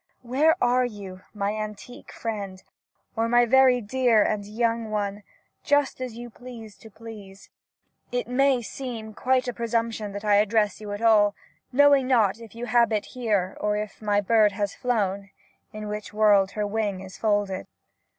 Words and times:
Where 0.23 0.55
are 0.63 0.83
you, 0.83 1.21
my 1.31 1.51
antique 1.53 2.11
friend, 2.11 2.63
or 3.15 3.29
my 3.29 3.45
very 3.45 3.81
dear 3.81 4.23
and 4.23 4.43
young 4.47 4.89
one— 4.89 5.21
just 5.71 6.01
as 6.01 6.15
you 6.17 6.31
please 6.31 6.75
to 6.77 6.89
please— 6.89 7.51
it 8.11 8.27
may 8.27 8.63
seem 8.63 9.13
quite 9.13 9.47
a 9.47 9.53
presumption 9.53 10.11
that 10.13 10.25
I 10.25 10.37
address 10.37 10.81
you 10.81 10.91
at 10.93 11.03
all, 11.03 11.35
knowing 11.71 12.07
^not 12.07 12.39
if 12.41 12.55
you 12.55 12.65
habit 12.65 13.05
here, 13.13 13.55
or 13.61 13.77
if 13.77 14.01
my 14.01 14.21
*bird 14.21 14.53
has 14.53 14.73
flown' 14.73 15.29
in 15.71 15.87
which 15.87 16.11
world 16.13 16.53
her 16.57 16.65
wing 16.65 17.01
is 17.01 17.17
folded. 17.19 17.67